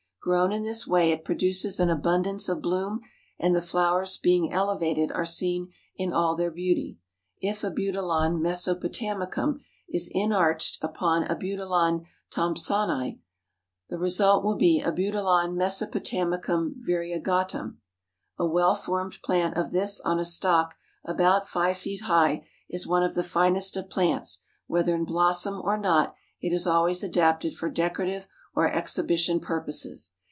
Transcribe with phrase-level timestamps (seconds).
[0.23, 3.01] Grown in this way it produces an abundance of bloom,
[3.39, 6.99] and the flowers being elevated are seen in all their beauty.
[7.41, 13.17] If Abutilon Mesopotamicum is inarched upon Abutilon Thompsonii,
[13.89, 17.77] the result will be Abutilon Mesopotamicum Variegatum.
[18.37, 23.01] A well formed plant of this on a stock about five feet high is one
[23.01, 27.69] of the finest of plants; whether in blossom or not it is always adapted for
[27.71, 30.11] decorative or exhibition purposes.